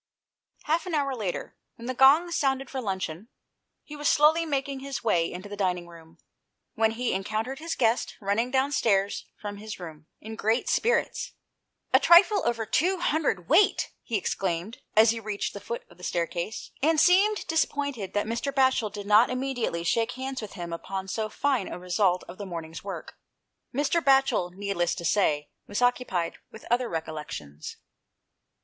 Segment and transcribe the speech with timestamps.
[0.63, 3.27] Half an hour later, when the gong sounded for luncheon,
[3.83, 6.17] he was slowly making his way into the dining room,
[6.73, 11.33] when he encountered his guest running downstairs from his room, in great spirits."
[11.93, 16.03] A trifle over two hundred weight!" he exclaimed, as he reached the foot of the
[16.03, 18.51] staircase, and seemed disappointed that Mr.
[18.51, 22.47] Batchel did not immediately shake hands with him upon so fine a result of the
[22.47, 23.19] morning's work.
[23.71, 24.01] Mr.
[24.03, 27.77] Batchel, needless to say, was occupied with other recollections.